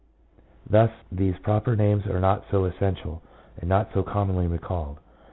Thus 0.67 0.89
these 1.11 1.37
proper 1.37 1.75
names 1.75 2.07
are 2.07 2.19
not 2.19 2.45
so 2.49 2.65
essential, 2.65 3.21
and 3.59 3.69
not 3.69 3.93
so 3.93 4.01
commonly 4.01 4.47
recalled. 4.47 4.97